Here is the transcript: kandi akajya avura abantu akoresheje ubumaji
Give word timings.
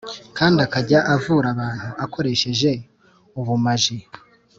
kandi 0.37 0.57
akajya 0.65 0.99
avura 1.15 1.47
abantu 1.53 1.87
akoresheje 2.05 2.71
ubumaji 3.39 3.97